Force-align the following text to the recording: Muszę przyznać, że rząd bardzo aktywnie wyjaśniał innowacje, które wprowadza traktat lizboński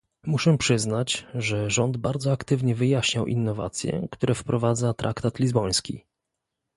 Muszę 0.25 0.57
przyznać, 0.57 1.25
że 1.35 1.69
rząd 1.69 1.97
bardzo 1.97 2.31
aktywnie 2.31 2.75
wyjaśniał 2.75 3.27
innowacje, 3.27 4.07
które 4.11 4.35
wprowadza 4.35 4.93
traktat 4.93 5.39
lizboński 5.39 6.05